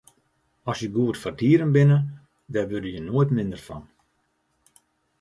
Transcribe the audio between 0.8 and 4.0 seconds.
je goed foar dieren binne, dêr wurde je noait minder fan.